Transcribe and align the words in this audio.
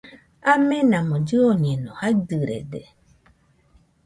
Amenamo 0.53 1.15
llɨoñeno, 1.27 1.91
jaidɨrede 1.99 2.81